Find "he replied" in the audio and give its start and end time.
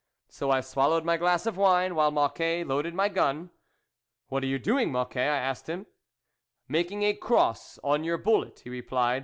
8.63-9.19